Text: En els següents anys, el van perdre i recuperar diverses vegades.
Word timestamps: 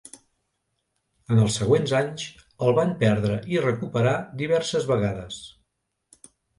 En 1.35 1.41
els 1.43 1.57
següents 1.61 1.93
anys, 1.99 2.25
el 2.69 2.75
van 2.81 2.97
perdre 3.05 3.39
i 3.55 3.65
recuperar 3.69 4.17
diverses 4.45 4.93
vegades. 4.97 5.43